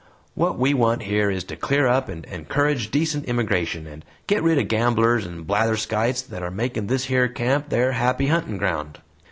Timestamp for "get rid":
4.25-4.57